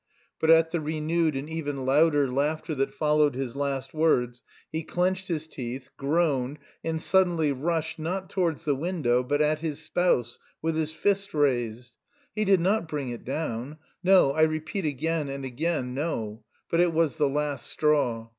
But 0.39 0.49
at 0.49 0.71
the 0.71 0.81
renewed 0.81 1.35
and 1.35 1.47
even 1.47 1.85
louder 1.85 2.27
laughter 2.27 2.73
that 2.73 2.91
followed 2.91 3.35
his 3.35 3.55
last 3.55 3.93
words 3.93 4.41
he 4.71 4.81
clenched 4.81 5.27
his 5.27 5.47
teeth, 5.47 5.89
groaned, 5.95 6.57
and 6.83 6.99
suddenly 6.99 7.51
rushed, 7.51 7.99
not 7.99 8.27
towards 8.27 8.65
the 8.65 8.73
window, 8.73 9.21
but 9.21 9.43
at 9.43 9.59
his 9.59 9.79
spouse, 9.79 10.39
with 10.59 10.75
his 10.75 10.91
fist 10.91 11.35
raised! 11.35 11.93
He 12.33 12.45
did 12.45 12.61
not 12.61 12.87
bring 12.87 13.09
it 13.09 13.23
down 13.23 13.77
no, 14.03 14.31
I 14.31 14.41
repeat 14.41 14.85
again 14.85 15.29
and 15.29 15.45
again, 15.45 15.93
no; 15.93 16.43
but 16.67 16.79
it 16.79 16.93
was 16.93 17.17
the 17.17 17.29
last 17.29 17.67
straw. 17.67 18.29